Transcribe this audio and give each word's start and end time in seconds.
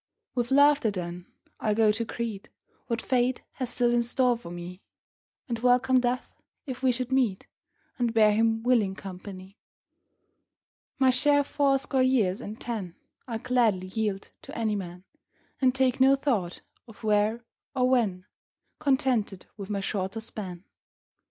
With 0.33 0.49
laughter, 0.49 0.89
then, 0.89 1.27
I'll 1.59 1.75
go 1.75 1.91
to 1.91 2.03
greet 2.05 2.49
What 2.87 3.03
Fate 3.03 3.43
has 3.51 3.69
still 3.69 3.93
in 3.93 4.01
store 4.01 4.35
for 4.35 4.49
me, 4.49 4.81
And 5.47 5.59
welcome 5.59 5.99
Death 5.99 6.27
if 6.65 6.81
we 6.81 6.91
should 6.91 7.11
meet, 7.11 7.45
And 7.99 8.11
bear 8.11 8.31
him 8.33 8.63
willing 8.63 8.95
company. 8.95 9.59
My 10.97 11.11
share 11.11 11.41
of 11.41 11.45
fourscore 11.45 12.01
years 12.01 12.41
and 12.41 12.59
ten 12.59 12.95
I'll 13.27 13.37
gladly 13.37 13.89
yield 13.89 14.31
to 14.41 14.57
any 14.57 14.75
man, 14.75 15.03
And 15.61 15.75
take 15.75 15.99
no 16.01 16.15
thought 16.15 16.61
of" 16.87 17.03
where" 17.03 17.43
or" 17.75 17.87
when," 17.91 18.25
Contented 18.79 19.45
with 19.55 19.69
my 19.69 19.81
shorter 19.81 20.19
span. 20.19 20.63